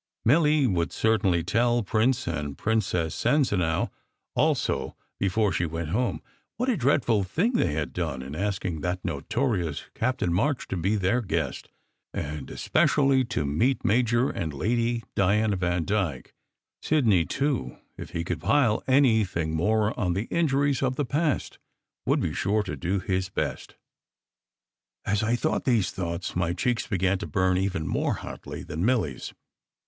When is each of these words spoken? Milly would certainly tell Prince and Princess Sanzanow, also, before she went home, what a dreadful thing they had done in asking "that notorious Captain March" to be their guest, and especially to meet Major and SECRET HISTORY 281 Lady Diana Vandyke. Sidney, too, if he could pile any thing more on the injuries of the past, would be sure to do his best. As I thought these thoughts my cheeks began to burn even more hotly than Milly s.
Milly 0.25 0.65
would 0.65 0.91
certainly 0.91 1.43
tell 1.43 1.83
Prince 1.83 2.25
and 2.25 2.57
Princess 2.57 3.13
Sanzanow, 3.13 3.91
also, 4.33 4.95
before 5.19 5.51
she 5.51 5.67
went 5.67 5.89
home, 5.89 6.23
what 6.57 6.69
a 6.69 6.75
dreadful 6.75 7.23
thing 7.23 7.51
they 7.51 7.73
had 7.73 7.93
done 7.93 8.23
in 8.23 8.33
asking 8.35 8.81
"that 8.81 9.05
notorious 9.05 9.83
Captain 9.93 10.33
March" 10.33 10.67
to 10.69 10.75
be 10.75 10.95
their 10.95 11.21
guest, 11.21 11.69
and 12.15 12.49
especially 12.49 13.23
to 13.25 13.45
meet 13.45 13.85
Major 13.85 14.31
and 14.31 14.53
SECRET 14.53 14.69
HISTORY 14.69 14.75
281 14.75 14.75
Lady 14.75 15.03
Diana 15.15 15.55
Vandyke. 15.55 16.33
Sidney, 16.81 17.23
too, 17.23 17.77
if 17.95 18.09
he 18.09 18.23
could 18.23 18.41
pile 18.41 18.81
any 18.87 19.23
thing 19.23 19.53
more 19.55 19.95
on 19.99 20.13
the 20.13 20.25
injuries 20.31 20.81
of 20.81 20.95
the 20.95 21.05
past, 21.05 21.59
would 22.07 22.21
be 22.21 22.33
sure 22.33 22.63
to 22.63 22.75
do 22.75 22.97
his 22.99 23.29
best. 23.29 23.75
As 25.05 25.21
I 25.21 25.35
thought 25.35 25.65
these 25.65 25.91
thoughts 25.91 26.35
my 26.35 26.53
cheeks 26.53 26.87
began 26.87 27.19
to 27.19 27.27
burn 27.27 27.57
even 27.59 27.85
more 27.87 28.15
hotly 28.15 28.63
than 28.63 28.83
Milly 28.83 29.17
s. 29.17 29.33